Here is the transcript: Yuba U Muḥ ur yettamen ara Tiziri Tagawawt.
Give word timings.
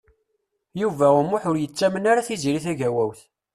Yuba 0.81 1.07
U 1.19 1.21
Muḥ 1.23 1.43
ur 1.51 1.57
yettamen 1.59 2.09
ara 2.11 2.27
Tiziri 2.27 2.61
Tagawawt. 2.65 3.21